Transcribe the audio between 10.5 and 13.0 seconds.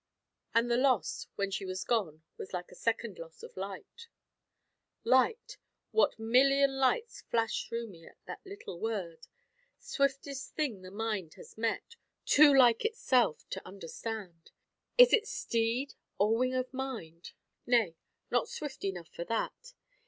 thing the mind has met, too like